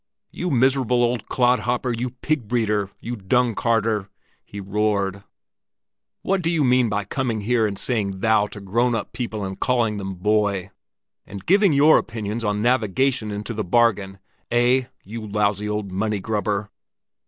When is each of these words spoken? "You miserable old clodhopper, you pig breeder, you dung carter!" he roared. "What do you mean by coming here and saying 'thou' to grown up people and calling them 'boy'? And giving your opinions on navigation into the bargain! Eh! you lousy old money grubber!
"You 0.31 0.49
miserable 0.49 1.03
old 1.03 1.27
clodhopper, 1.27 1.93
you 1.93 2.09
pig 2.09 2.47
breeder, 2.47 2.89
you 3.01 3.15
dung 3.15 3.53
carter!" 3.53 4.09
he 4.43 4.59
roared. 4.59 5.23
"What 6.23 6.41
do 6.41 6.49
you 6.49 6.63
mean 6.63 6.89
by 6.89 7.03
coming 7.03 7.41
here 7.41 7.67
and 7.67 7.77
saying 7.77 8.19
'thou' 8.19 8.47
to 8.47 8.61
grown 8.61 8.95
up 8.95 9.13
people 9.13 9.45
and 9.45 9.59
calling 9.59 9.97
them 9.97 10.15
'boy'? 10.15 10.71
And 11.27 11.45
giving 11.45 11.71
your 11.73 11.99
opinions 11.99 12.43
on 12.43 12.63
navigation 12.63 13.29
into 13.29 13.53
the 13.53 13.63
bargain! 13.63 14.17
Eh! 14.49 14.85
you 15.03 15.27
lousy 15.27 15.69
old 15.69 15.91
money 15.91 16.19
grubber! 16.19 16.71